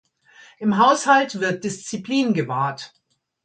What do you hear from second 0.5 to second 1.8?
Im Haushalt wird